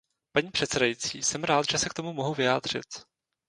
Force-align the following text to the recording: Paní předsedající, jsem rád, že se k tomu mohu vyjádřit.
Paní 0.31 0.51
předsedající, 0.51 1.23
jsem 1.23 1.43
rád, 1.43 1.65
že 1.71 1.77
se 1.77 1.89
k 1.89 1.93
tomu 1.93 2.13
mohu 2.13 2.33
vyjádřit. 2.33 2.85